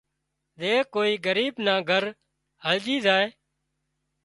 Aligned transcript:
زي 0.61 0.71
ڪوئي 0.93 1.13
ڳريٻ 1.25 1.53
نان 1.65 1.79
گھر 1.89 2.03
هرڄي 2.65 2.95
زائي 3.05 3.27